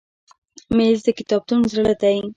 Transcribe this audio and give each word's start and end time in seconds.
مېز 0.75 0.99
د 1.05 1.07
کتابتون 1.17 1.59
زړه 1.71 1.93
دی. 2.01 2.17